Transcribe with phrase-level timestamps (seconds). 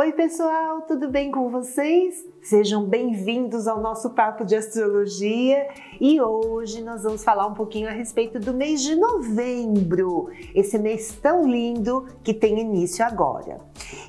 [0.00, 2.26] Oi, pessoal, tudo bem com vocês?
[2.40, 5.68] Sejam bem-vindos ao nosso papo de astrologia
[6.00, 11.18] e hoje nós vamos falar um pouquinho a respeito do mês de novembro, esse mês
[11.20, 13.60] tão lindo que tem início agora.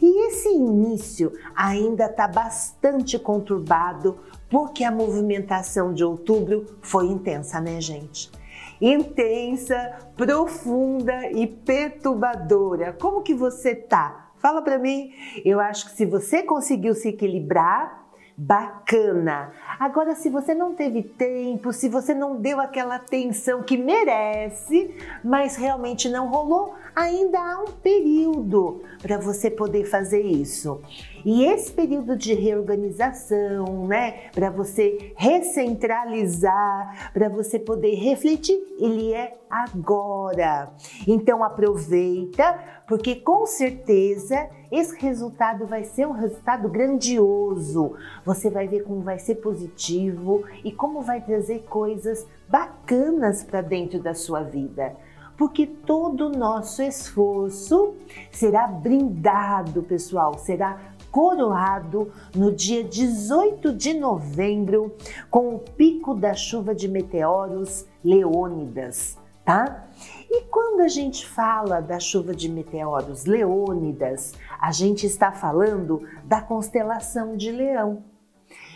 [0.02, 4.18] E esse início ainda está bastante conturbado
[4.50, 8.32] porque a movimentação de outubro foi intensa, né, gente?
[8.80, 12.94] Intensa, profunda e perturbadora.
[12.94, 14.21] Como que você tá?
[14.42, 15.14] Fala para mim.
[15.46, 18.02] Eu acho que se você conseguiu se equilibrar,
[18.36, 19.52] bacana.
[19.80, 25.56] Agora, se você não teve tempo, se você não deu aquela atenção que merece, mas
[25.56, 30.82] realmente não rolou, ainda há um período para você poder fazer isso.
[31.26, 39.38] E esse período de reorganização, né, para você recentralizar, para você poder refletir, ele é
[39.50, 40.72] agora.
[41.08, 47.96] Então aproveita, porque com certeza esse resultado vai ser um resultado grandioso.
[48.26, 54.00] Você vai ver como vai ser positivo e como vai trazer coisas bacanas para dentro
[54.00, 54.96] da sua vida
[55.42, 57.96] porque todo o nosso esforço
[58.32, 64.96] será brindado, pessoal, será coroado no dia 18 de novembro
[65.30, 69.88] com o pico da chuva de meteoros Leônidas, tá?
[70.30, 76.42] E quando a gente fala da chuva de meteoros Leônidas, a gente está falando da
[76.42, 78.04] constelação de Leão.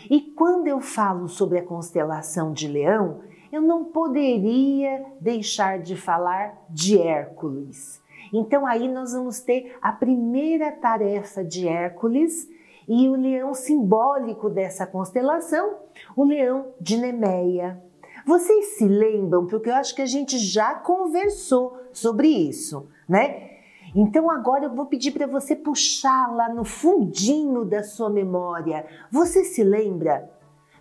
[0.08, 6.64] E quando eu falo sobre a constelação de Leão, eu não poderia deixar de falar
[6.68, 8.00] de Hércules.
[8.32, 12.48] Então aí nós vamos ter a primeira tarefa de Hércules
[12.88, 15.76] e o leão simbólico dessa constelação,
[16.16, 17.82] o leão de Nemeia.
[18.26, 19.46] Vocês se lembram?
[19.46, 23.50] Porque eu acho que a gente já conversou sobre isso, né?
[23.94, 28.84] Então agora eu vou pedir para você puxar lá no fundinho da sua memória.
[29.10, 30.28] Você se lembra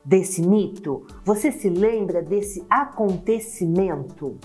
[0.03, 1.05] desse mito?
[1.23, 4.37] Você se lembra desse acontecimento?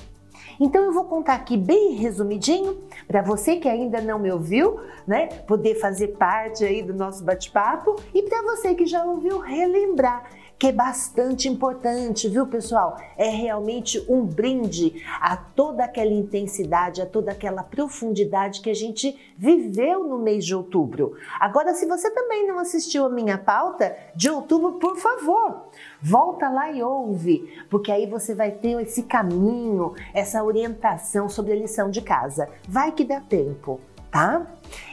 [0.60, 2.76] Então eu vou contar aqui bem resumidinho
[3.08, 7.96] para você que ainda não me ouviu, né, poder fazer parte aí do nosso bate-papo
[8.14, 10.22] e para você que já ouviu relembrar
[10.60, 12.98] que é bastante importante, viu, pessoal?
[13.16, 19.18] É realmente um brinde a toda aquela intensidade, a toda aquela profundidade que a gente
[19.38, 21.16] viveu no mês de outubro.
[21.40, 25.70] Agora, se você também não assistiu a minha pauta de outubro, por favor,
[26.02, 31.56] volta lá e ouve, porque aí você vai ter esse caminho, essa orientação sobre a
[31.56, 32.50] lição de casa.
[32.68, 34.44] Vai que dá tempo tá?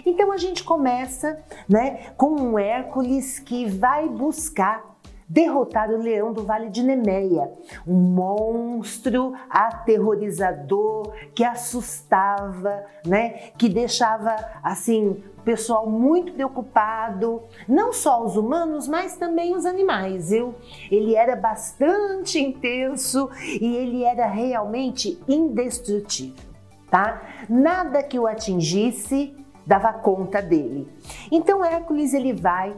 [0.05, 4.96] Então a gente começa, né, com um Hércules que vai buscar
[5.27, 7.51] derrotar o leão do Vale de Nemeia,
[7.85, 18.23] um monstro aterrorizador que assustava, né, que deixava assim o pessoal muito preocupado, não só
[18.23, 20.55] os humanos, mas também os animais, viu?
[20.91, 23.29] Ele era bastante intenso
[23.61, 26.43] e ele era realmente indestrutível,
[26.89, 27.21] tá?
[27.49, 29.33] Nada que o atingisse
[29.65, 30.87] dava conta dele.
[31.31, 32.75] Então Hércules ele vai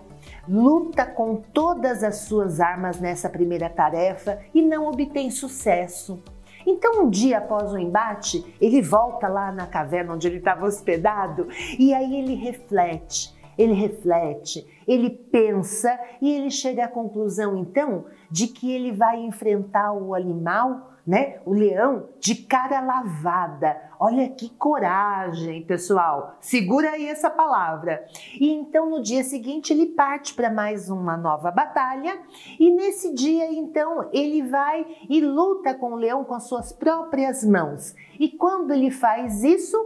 [0.49, 6.21] luta com todas as suas armas nessa primeira tarefa e não obtém sucesso.
[6.65, 11.47] Então, um dia após o embate, ele volta lá na caverna onde ele estava hospedado
[11.77, 18.47] e aí ele reflete, ele reflete, ele pensa e ele chega à conclusão então de
[18.47, 21.39] que ele vai enfrentar o animal né?
[21.43, 23.75] O leão de cara lavada.
[24.01, 26.37] Olha que coragem, pessoal.
[26.39, 28.05] Segura aí essa palavra.
[28.39, 32.17] E então no dia seguinte ele parte para mais uma nova batalha
[32.57, 37.43] e nesse dia então ele vai e luta com o leão com as suas próprias
[37.43, 37.93] mãos.
[38.17, 39.77] E quando ele faz isso,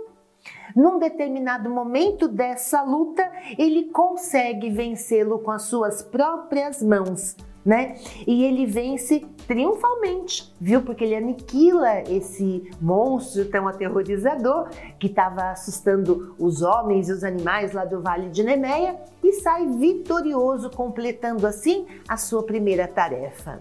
[0.76, 7.36] num determinado momento dessa luta, ele consegue vencê-lo com as suas próprias mãos
[7.66, 7.96] né?
[8.28, 10.82] E ele vence triunfalmente, viu?
[10.82, 14.70] Porque ele aniquila esse monstro tão aterrorizador
[15.00, 19.66] que estava assustando os homens e os animais lá do Vale de Nemeia e sai
[19.66, 23.60] vitorioso, completando assim a sua primeira tarefa.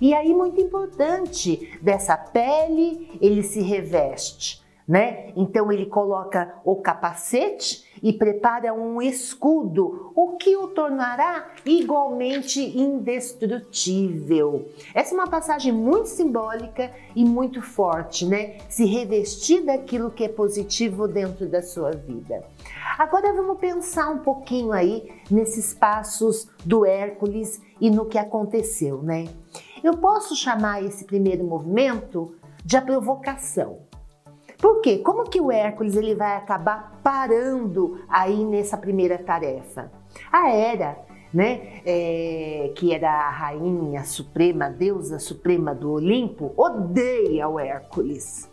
[0.00, 4.60] E aí, muito importante, dessa pele ele se reveste
[4.90, 5.32] né?
[5.36, 14.68] Então ele coloca o capacete e prepara um escudo, o que o tornará igualmente indestrutível.
[14.94, 18.58] Essa é uma passagem muito simbólica e muito forte, né?
[18.68, 22.42] Se revestir daquilo que é positivo dentro da sua vida.
[22.98, 29.26] Agora vamos pensar um pouquinho aí nesses passos do Hércules e no que aconteceu, né?
[29.82, 33.89] Eu posso chamar esse primeiro movimento de a provocação.
[34.60, 34.98] Por quê?
[34.98, 39.90] Como que o Hércules ele vai acabar parando aí nessa primeira tarefa?
[40.30, 40.98] A Hera,
[41.32, 48.50] né, é, que era a rainha suprema, a deusa suprema do Olimpo, odeia o Hércules.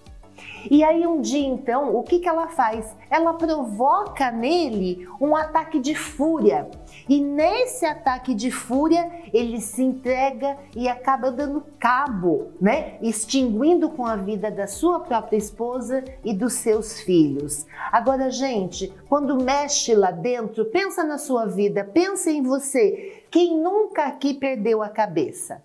[0.70, 2.96] E aí um dia então, o que, que ela faz?
[3.10, 6.70] Ela provoca nele um ataque de fúria.
[7.08, 12.98] E nesse ataque de fúria, ele se entrega e acaba dando cabo, né?
[13.02, 17.66] Extinguindo com a vida da sua própria esposa e dos seus filhos.
[17.92, 23.24] Agora, gente, quando mexe lá dentro, pensa na sua vida, pensa em você.
[23.32, 25.64] Quem nunca aqui perdeu a cabeça?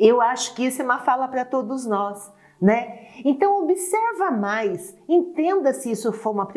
[0.00, 3.08] Eu acho que isso é uma fala para todos nós né?
[3.24, 6.48] Então observa mais, entenda se isso for uma,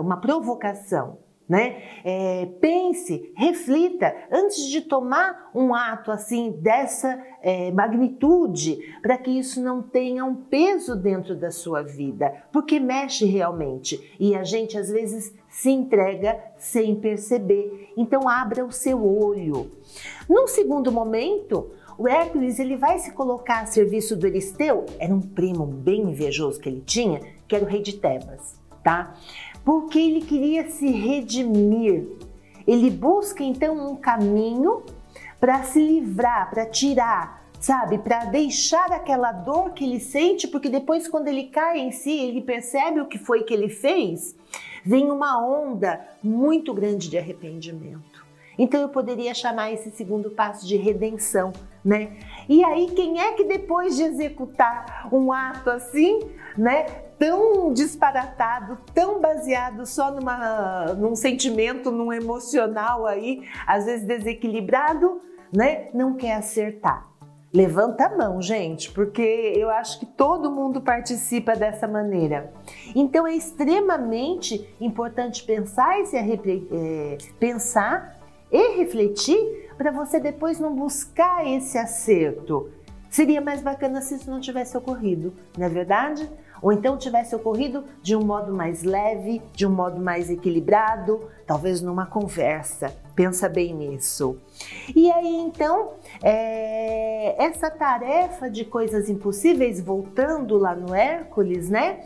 [0.00, 1.18] uma provocação.
[1.50, 1.82] Né?
[2.04, 9.60] É, pense, reflita antes de tomar um ato assim dessa é, magnitude, para que isso
[9.60, 14.90] não tenha um peso dentro da sua vida, porque mexe realmente e a gente às
[14.90, 17.92] vezes se entrega sem perceber.
[17.96, 19.72] Então abra o seu olho.
[20.28, 25.20] Num segundo momento, o Hércules ele vai se colocar a serviço do Euristeu, era um
[25.20, 28.54] primo bem invejoso que ele tinha, que era o rei de Tebas,
[28.84, 29.16] tá?
[29.70, 32.04] Porque ele queria se redimir.
[32.66, 34.82] Ele busca então um caminho
[35.38, 41.06] para se livrar, para tirar, sabe, para deixar aquela dor que ele sente, porque depois
[41.06, 44.34] quando ele cai em si, ele percebe o que foi que ele fez,
[44.84, 48.26] vem uma onda muito grande de arrependimento.
[48.58, 51.52] Então eu poderia chamar esse segundo passo de redenção,
[51.84, 52.16] né?
[52.48, 56.28] E aí quem é que depois de executar um ato assim,
[56.58, 65.20] né, tão disparatado, tão baseado só numa, num sentimento, num emocional aí, às vezes desequilibrado,
[65.52, 67.06] né, não quer acertar?
[67.52, 69.20] Levanta a mão, gente, porque
[69.54, 72.54] eu acho que todo mundo participa dessa maneira.
[72.94, 78.18] Então é extremamente importante pensar e se é, pensar
[78.50, 82.70] e refletir para você depois não buscar esse acerto.
[83.10, 86.30] Seria mais bacana se isso não tivesse ocorrido, não é verdade?
[86.62, 91.80] Ou então tivesse ocorrido de um modo mais leve, de um modo mais equilibrado, talvez
[91.80, 92.94] numa conversa.
[93.14, 94.36] Pensa bem nisso.
[94.94, 95.92] E aí então,
[96.22, 102.00] é, essa tarefa de coisas impossíveis, voltando lá no Hércules, né?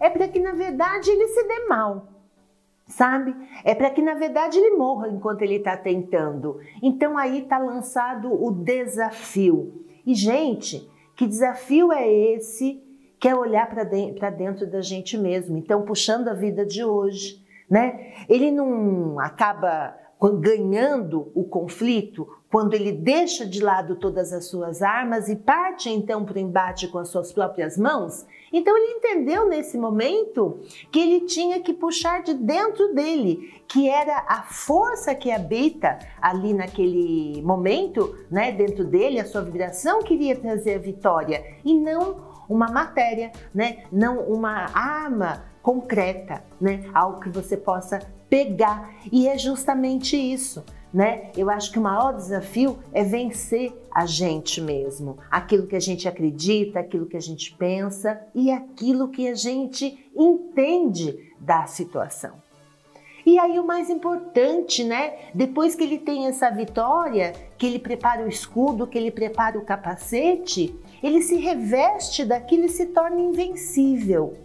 [0.00, 2.06] É para que na verdade ele se dê mal
[2.88, 3.34] sabe?
[3.64, 6.58] É para que na verdade ele morra enquanto ele está tentando.
[6.82, 9.84] Então aí está lançado o desafio.
[10.06, 12.82] E gente, que desafio é esse?
[13.18, 15.56] Que é olhar para dentro, dentro da gente mesmo.
[15.56, 18.12] Então puxando a vida de hoje, né?
[18.28, 19.94] Ele não acaba
[20.40, 26.24] ganhando o conflito quando ele deixa de lado todas as suas armas e parte então
[26.24, 30.58] para o embate com as suas próprias mãos, então ele entendeu nesse momento
[30.90, 36.54] que ele tinha que puxar de dentro dele, que era a força que habita ali
[36.54, 42.68] naquele momento, né, dentro dele, a sua vibração queria trazer a vitória e não uma
[42.68, 48.90] matéria, né, não uma arma concreta, né, algo que você possa pegar.
[49.12, 51.30] E é justamente isso né?
[51.36, 56.08] Eu acho que o maior desafio é vencer a gente mesmo, aquilo que a gente
[56.08, 62.48] acredita, aquilo que a gente pensa e aquilo que a gente entende da situação.
[63.26, 65.12] E aí o mais importante, né?
[65.34, 69.64] Depois que ele tem essa vitória, que ele prepara o escudo, que ele prepara o
[69.64, 74.36] capacete, ele se reveste daquilo e se torna invencível.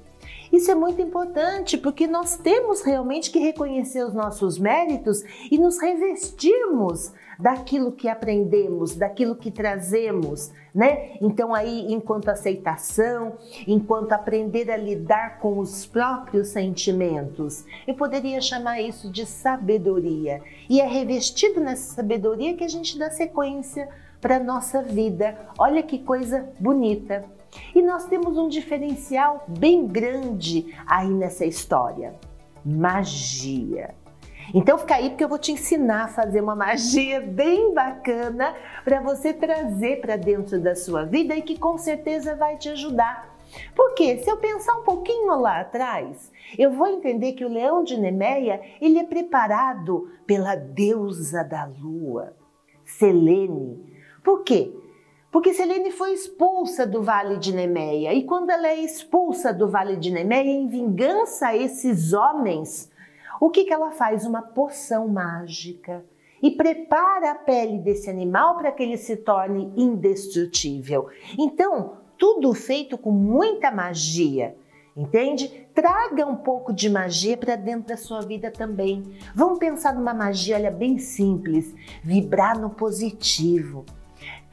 [0.51, 5.81] Isso é muito importante porque nós temos realmente que reconhecer os nossos méritos e nos
[5.81, 11.17] revestirmos daquilo que aprendemos, daquilo que trazemos, né?
[11.19, 13.33] Então aí, enquanto aceitação,
[13.67, 20.41] enquanto aprender a lidar com os próprios sentimentos, eu poderia chamar isso de sabedoria.
[20.69, 23.89] E é revestido nessa sabedoria que a gente dá sequência
[24.23, 25.37] para nossa vida.
[25.59, 27.25] Olha que coisa bonita.
[27.75, 32.15] E nós temos um diferencial bem grande aí nessa história:
[32.65, 33.93] magia.
[34.53, 39.01] Então fica aí porque eu vou te ensinar a fazer uma magia bem bacana para
[39.01, 43.37] você trazer para dentro da sua vida e que com certeza vai te ajudar.
[43.75, 47.97] Porque se eu pensar um pouquinho lá atrás, eu vou entender que o leão de
[47.97, 52.33] Nemeia, ele é preparado pela deusa da lua,
[52.83, 53.92] Selene.
[54.23, 54.73] Por quê?
[55.33, 58.13] Porque Selene foi expulsa do Vale de Nemeia.
[58.13, 62.91] E quando ela é expulsa do Vale de Nemeia, em vingança a esses homens,
[63.41, 64.25] o que, que ela faz?
[64.25, 66.05] Uma poção mágica.
[66.39, 71.07] E prepara a pele desse animal para que ele se torne indestrutível.
[71.37, 74.55] Então, tudo feito com muita magia.
[74.95, 75.67] entende?
[75.73, 79.17] Traga um pouco de magia para dentro da sua vida também.
[79.33, 83.83] Vamos pensar numa magia, olha, bem simples, vibrar no positivo,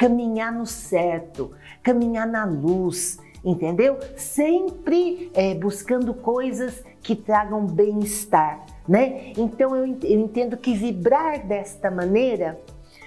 [0.00, 1.52] caminhar no certo,
[1.82, 3.98] caminhar na luz, entendeu?
[4.16, 9.34] Sempre é, buscando coisas que tragam bem-estar, né?
[9.36, 12.58] Então eu, entendo que vibrar desta maneira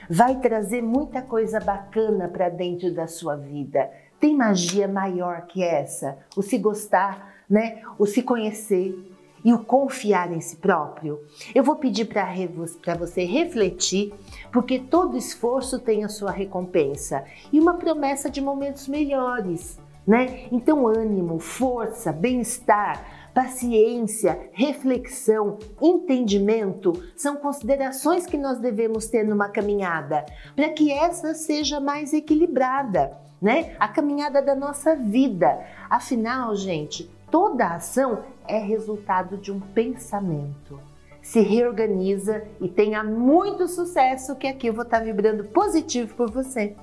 [0.08, 3.90] vai trazer muita coisa bacana para dentro da sua vida.
[4.20, 6.20] Tem magia maior que essa?
[6.38, 7.82] O se gostar, né?
[7.98, 8.96] O se conhecer
[9.44, 11.20] e o confiar em si próprio.
[11.54, 14.14] Eu vou pedir para você refletir,
[14.52, 20.48] porque todo esforço tem a sua recompensa e uma promessa de momentos melhores né?
[20.52, 30.26] Então, ânimo, força, bem-estar, paciência, reflexão, entendimento são considerações que nós devemos ter numa caminhada
[30.56, 33.76] para que essa seja mais equilibrada, né?
[33.80, 35.60] A caminhada da nossa vida.
[35.90, 40.80] Afinal, gente, toda ação é resultado de um pensamento.
[41.20, 46.75] Se reorganiza e tenha muito sucesso, que aqui eu vou estar vibrando positivo por você.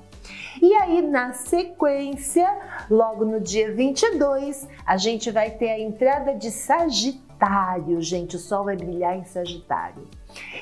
[0.61, 2.53] E aí, na sequência,
[2.89, 8.01] logo no dia 22, a gente vai ter a entrada de Sagitário.
[8.01, 10.05] Gente, o Sol vai brilhar em Sagitário.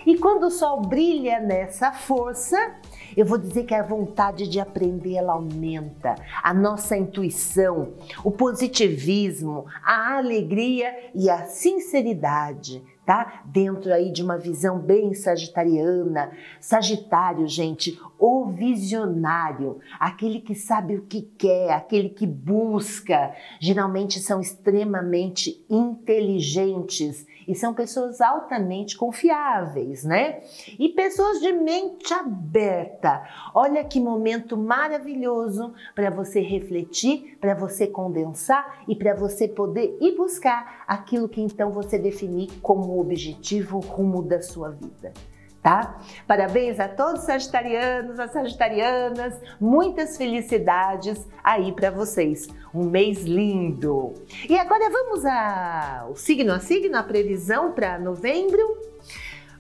[0.06, 2.76] E quando o Sol brilha nessa força,
[3.20, 7.90] eu vou dizer que a vontade de aprender ela aumenta, a nossa intuição,
[8.24, 13.42] o positivismo, a alegria e a sinceridade tá?
[13.46, 16.32] Dentro aí de uma visão bem sagitariana.
[16.62, 23.34] Sagitário, gente, o visionário, aquele que sabe o que quer, aquele que busca.
[23.62, 30.42] Geralmente são extremamente inteligentes e são pessoas altamente confiáveis, né?
[30.78, 33.24] E pessoas de mente aberta.
[33.56, 40.16] Olha que momento maravilhoso para você refletir, para você condensar e para você poder ir
[40.16, 45.14] buscar aquilo que então você definir como objetivo rumo da sua vida
[45.62, 46.00] tá?
[46.28, 52.48] Parabéns a todos os sagitarianos, as sagitarianas, muitas felicidades aí para vocês.
[52.74, 54.14] Um mês lindo.
[54.48, 58.78] E agora vamos ao signo a signo, a previsão para novembro.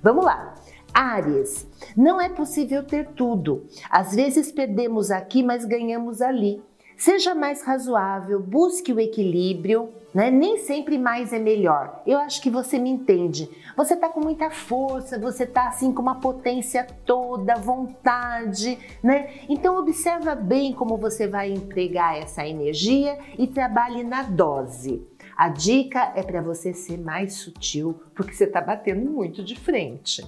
[0.01, 0.55] Vamos lá.
[0.93, 3.67] Áries, não é possível ter tudo.
[3.89, 6.61] Às vezes perdemos aqui, mas ganhamos ali.
[6.99, 10.29] Seja mais razoável, busque o equilíbrio, né?
[10.29, 12.03] Nem sempre mais é melhor.
[12.05, 13.49] Eu acho que você me entende.
[13.77, 19.33] Você tá com muita força, você tá assim com uma potência toda, vontade, né?
[19.47, 25.01] Então observa bem como você vai empregar essa energia e trabalhe na dose.
[25.37, 30.21] A dica é para você ser mais sutil, porque você tá batendo muito de frente.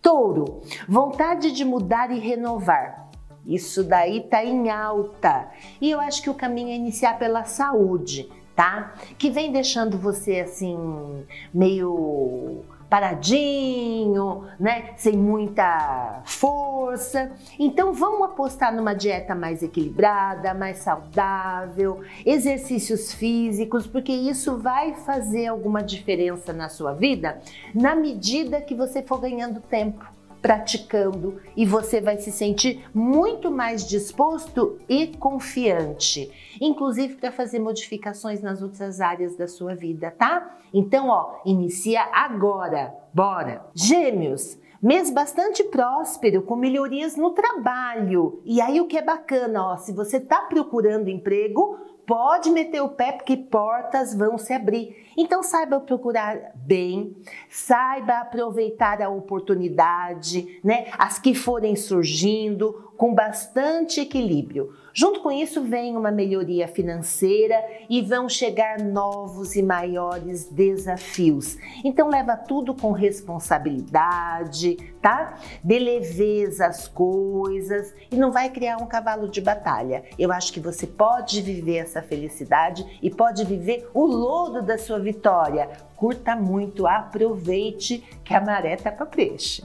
[0.00, 3.09] Touro, vontade de mudar e renovar.
[3.46, 5.48] Isso daí tá em alta.
[5.80, 8.94] E eu acho que o caminho é iniciar pela saúde, tá?
[9.18, 14.90] Que vem deixando você assim meio paradinho, né?
[14.96, 17.30] Sem muita força.
[17.58, 25.46] Então vamos apostar numa dieta mais equilibrada, mais saudável, exercícios físicos, porque isso vai fazer
[25.46, 27.40] alguma diferença na sua vida
[27.72, 30.04] na medida que você for ganhando tempo
[30.40, 36.30] praticando e você vai se sentir muito mais disposto e confiante,
[36.60, 40.58] inclusive para fazer modificações nas outras áreas da sua vida, tá?
[40.72, 42.94] Então, ó, inicia agora.
[43.12, 43.66] Bora.
[43.74, 48.40] Gêmeos, Mês bastante próspero, com melhorias no trabalho.
[48.46, 51.78] E aí o que é bacana, ó, se você está procurando emprego,
[52.10, 55.06] pode meter o pé porque portas vão se abrir.
[55.16, 57.16] Então saiba procurar bem,
[57.48, 60.88] saiba aproveitar a oportunidade, né?
[60.98, 64.74] As que forem surgindo com bastante equilíbrio.
[64.92, 71.56] Junto com isso vem uma melhoria financeira e vão chegar novos e maiores desafios.
[71.84, 75.38] Então leva tudo com responsabilidade, tá?
[75.62, 80.04] Dê leveza coisas e não vai criar um cavalo de batalha.
[80.18, 84.98] Eu acho que você pode viver essa felicidade e pode viver o lodo da sua
[84.98, 85.68] vitória.
[85.96, 89.62] Curta muito, aproveite que a maré tá para peixe.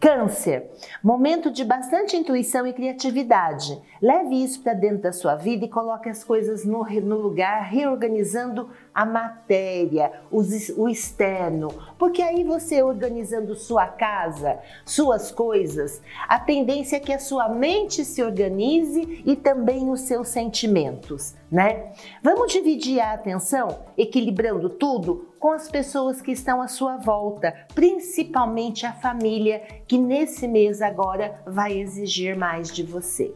[0.00, 0.70] Câncer,
[1.02, 3.76] momento de bastante intuição e criatividade.
[4.00, 8.70] Leve isso para dentro da sua vida e coloque as coisas no, no lugar, reorganizando
[8.98, 11.68] a matéria, os, o externo.
[11.96, 18.04] Porque aí você organizando sua casa, suas coisas, a tendência é que a sua mente
[18.04, 21.92] se organize e também os seus sentimentos, né?
[22.24, 28.84] Vamos dividir a atenção, equilibrando tudo com as pessoas que estão à sua volta, principalmente
[28.84, 33.32] a família, que nesse mês agora vai exigir mais de você.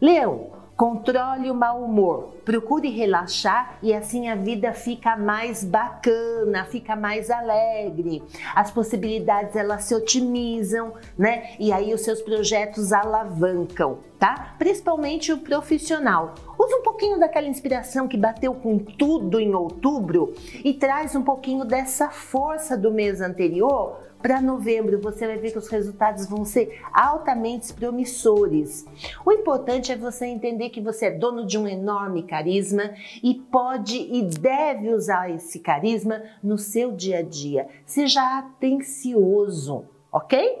[0.00, 6.94] Leão, Controle o mau humor, procure relaxar e assim a vida fica mais bacana, fica
[6.94, 8.22] mais alegre.
[8.54, 11.56] As possibilidades elas se otimizam, né?
[11.58, 14.54] E aí os seus projetos alavancam, tá?
[14.56, 16.36] Principalmente o profissional.
[16.56, 20.32] Usa um pouquinho daquela inspiração que bateu com tudo em outubro
[20.64, 25.58] e traz um pouquinho dessa força do mês anterior para novembro você vai ver que
[25.58, 28.86] os resultados vão ser altamente promissores.
[29.24, 33.96] O importante é você entender que você é dono de um enorme carisma e pode
[33.96, 37.68] e deve usar esse carisma no seu dia a dia.
[37.86, 40.58] Seja atencioso, ok?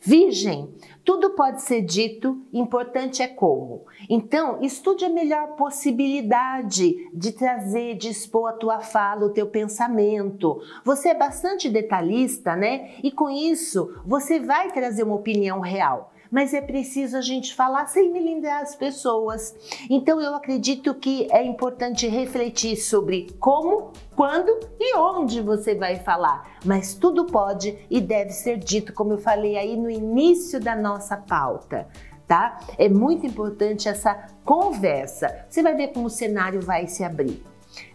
[0.00, 0.72] Virgem,
[1.08, 3.86] tudo pode ser dito, importante é como.
[4.10, 10.60] Então, estude a melhor possibilidade de trazer, de expor a tua fala, o teu pensamento.
[10.84, 12.90] Você é bastante detalhista, né?
[13.02, 17.86] E com isso, você vai trazer uma opinião real mas é preciso a gente falar
[17.86, 19.54] sem melindrar as pessoas.
[19.88, 26.58] Então eu acredito que é importante refletir sobre como, quando e onde você vai falar,
[26.64, 31.16] mas tudo pode e deve ser dito, como eu falei aí no início da nossa
[31.16, 31.88] pauta.
[32.26, 32.58] Tá?
[32.76, 35.46] É muito importante essa conversa.
[35.48, 37.42] Você vai ver como o cenário vai se abrir.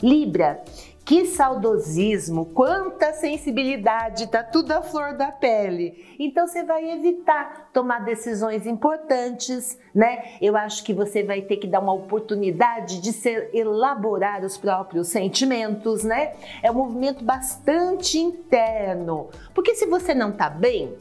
[0.01, 0.63] Libra,
[1.05, 6.15] que saudosismo, quanta sensibilidade, tá tudo à flor da pele.
[6.17, 10.37] Então você vai evitar tomar decisões importantes, né?
[10.41, 15.09] Eu acho que você vai ter que dar uma oportunidade de ser elaborar os próprios
[15.09, 16.33] sentimentos, né?
[16.61, 19.29] É um movimento bastante interno.
[19.53, 20.95] Porque se você não tá bem,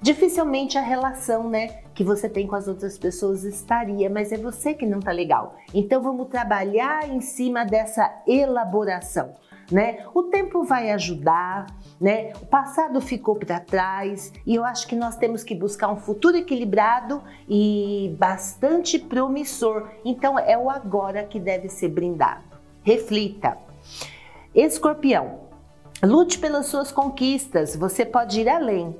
[0.00, 4.74] dificilmente a relação, né, que você tem com as outras pessoas estaria, mas é você
[4.74, 5.56] que não tá legal.
[5.74, 9.34] Então vamos trabalhar em cima dessa elaboração.
[9.70, 10.06] Né?
[10.14, 11.66] O tempo vai ajudar,
[12.00, 12.32] né?
[12.40, 16.38] O passado ficou para trás e eu acho que nós temos que buscar um futuro
[16.38, 19.90] equilibrado e bastante promissor.
[20.02, 22.44] Então é o agora que deve ser brindado.
[22.82, 23.58] Reflita.
[24.54, 25.40] Escorpião,
[26.02, 28.96] lute pelas suas conquistas, você pode ir além.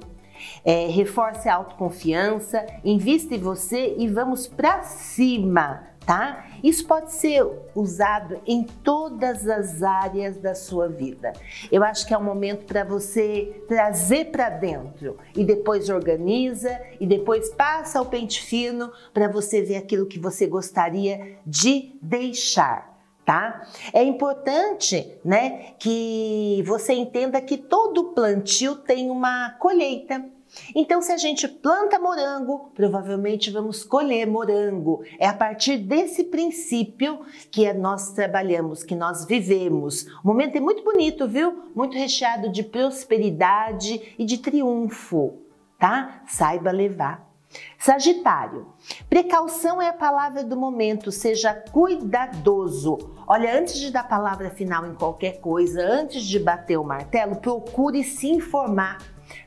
[0.64, 6.46] É, reforce a autoconfiança, invista em você e vamos para cima, tá?
[6.62, 11.32] Isso pode ser usado em todas as áreas da sua vida.
[11.70, 17.06] Eu acho que é um momento para você trazer para dentro e depois organiza e
[17.06, 23.68] depois passa o pente fino para você ver aquilo que você gostaria de deixar tá?
[23.92, 30.24] É importante, né, que você entenda que todo plantio tem uma colheita.
[30.74, 35.02] Então, se a gente planta morango, provavelmente vamos colher morango.
[35.18, 40.06] É a partir desse princípio que nós trabalhamos, que nós vivemos.
[40.24, 41.64] O momento é muito bonito, viu?
[41.74, 45.38] Muito recheado de prosperidade e de triunfo,
[45.78, 46.22] tá?
[46.26, 47.28] Saiba levar.
[47.78, 48.66] Sagitário,
[49.08, 52.98] precaução é a palavra do momento, seja cuidadoso.
[53.26, 58.04] Olha, antes de dar palavra final em qualquer coisa, antes de bater o martelo, procure
[58.04, 58.98] se informar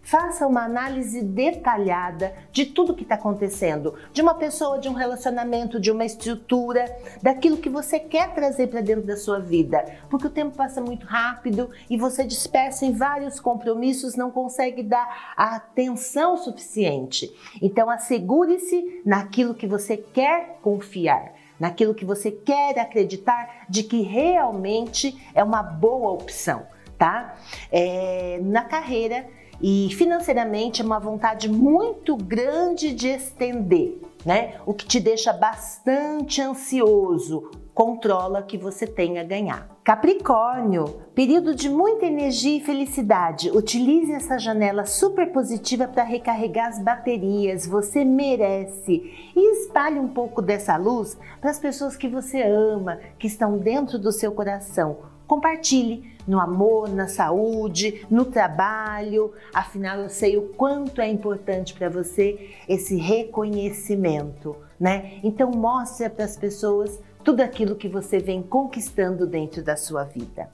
[0.02, 5.80] Faça uma análise detalhada de tudo que está acontecendo, de uma pessoa, de um relacionamento,
[5.80, 6.86] de uma estrutura,
[7.22, 11.06] daquilo que você quer trazer para dentro da sua vida, porque o tempo passa muito
[11.06, 17.32] rápido e você dispersa em vários compromissos, não consegue dar a atenção suficiente.
[17.62, 25.16] Então, assegure-se naquilo que você quer confiar naquilo que você quer acreditar de que realmente
[25.36, 26.66] é uma boa opção,
[26.98, 27.36] tá?
[27.72, 29.28] É, na carreira
[29.62, 34.56] e financeiramente é uma vontade muito grande de estender, né?
[34.66, 37.52] O que te deixa bastante ansioso.
[37.74, 39.70] Controla que você tem a ganhar.
[39.84, 43.50] Capricórnio, período de muita energia e felicidade.
[43.50, 47.66] Utilize essa janela super positiva para recarregar as baterias.
[47.66, 49.32] Você merece.
[49.36, 53.98] E espalhe um pouco dessa luz para as pessoas que você ama, que estão dentro
[53.98, 59.32] do seu coração compartilhe no amor, na saúde, no trabalho.
[59.54, 65.20] Afinal, eu sei o quanto é importante para você esse reconhecimento, né?
[65.24, 70.50] Então, mostre para as pessoas tudo aquilo que você vem conquistando dentro da sua vida.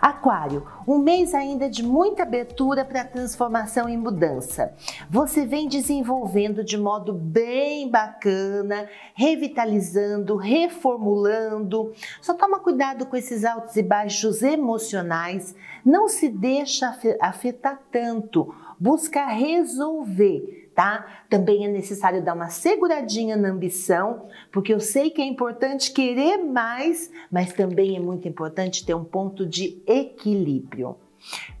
[0.00, 4.74] Aquário, um mês ainda de muita abertura para transformação e mudança.
[5.10, 11.92] Você vem desenvolvendo de modo bem bacana, revitalizando, reformulando.
[12.20, 15.54] Só toma cuidado com esses altos e baixos emocionais,
[15.84, 21.24] não se deixa afetar tanto, busca resolver tá?
[21.28, 26.36] Também é necessário dar uma seguradinha na ambição, porque eu sei que é importante querer
[26.36, 30.94] mais, mas também é muito importante ter um ponto de equilíbrio.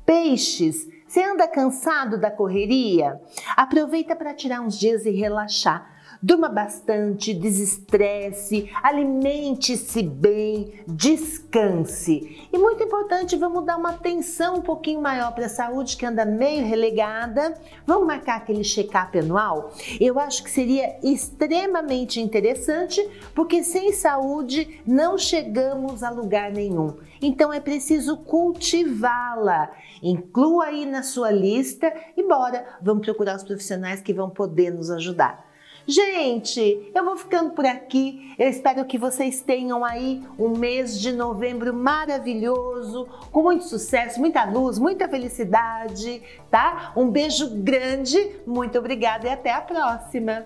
[0.06, 3.20] Peixes, você anda cansado da correria?
[3.56, 5.97] Aproveita para tirar uns dias e relaxar.
[6.20, 12.48] Durma bastante, desestresse, alimente-se bem, descanse.
[12.52, 16.24] E muito importante, vamos dar uma atenção um pouquinho maior para a saúde que anda
[16.24, 17.54] meio relegada.
[17.86, 19.72] Vamos marcar aquele check-up anual?
[20.00, 23.00] Eu acho que seria extremamente interessante,
[23.32, 26.94] porque sem saúde não chegamos a lugar nenhum.
[27.22, 29.70] Então é preciso cultivá-la.
[30.02, 34.90] Inclua aí na sua lista e bora, vamos procurar os profissionais que vão poder nos
[34.90, 35.47] ajudar.
[35.90, 38.34] Gente, eu vou ficando por aqui.
[38.38, 44.44] Eu espero que vocês tenham aí um mês de novembro maravilhoso, com muito sucesso, muita
[44.44, 46.92] luz, muita felicidade, tá?
[46.94, 50.44] Um beijo grande, muito obrigada e até a próxima.